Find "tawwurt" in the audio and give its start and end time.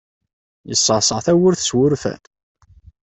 1.25-1.61